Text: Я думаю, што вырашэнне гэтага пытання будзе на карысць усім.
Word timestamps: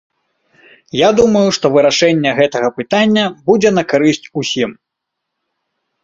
Я 0.99 1.09
думаю, 1.19 1.49
што 1.57 1.65
вырашэнне 1.75 2.31
гэтага 2.39 2.69
пытання 2.77 3.25
будзе 3.51 3.69
на 3.79 3.83
карысць 3.93 4.31
усім. 4.41 4.69